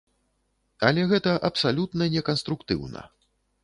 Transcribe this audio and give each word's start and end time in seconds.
Але 0.87 1.03
гэта 1.13 1.37
абсалютна 1.51 2.11
неканструктыўна. 2.17 3.01